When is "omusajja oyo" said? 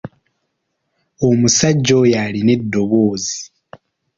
1.27-2.15